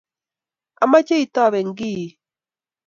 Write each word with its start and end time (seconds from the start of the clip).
omeche 0.83 1.15
itoben 1.25 1.67
kii 1.79 2.05